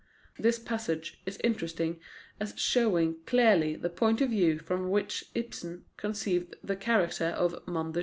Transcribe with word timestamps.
This 0.39 0.57
passage 0.57 1.21
is 1.27 1.37
interesting 1.43 1.99
as 2.39 2.55
showing 2.59 3.17
clearly 3.27 3.75
the 3.75 3.91
point 3.91 4.19
of 4.19 4.31
view 4.31 4.57
from 4.57 4.89
which 4.89 5.25
Ibsen 5.35 5.85
conceived 5.95 6.55
the 6.63 6.75
character 6.75 7.25
of 7.25 7.67
Manders. 7.67 7.99